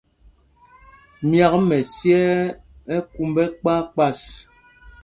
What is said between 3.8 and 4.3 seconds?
kpas.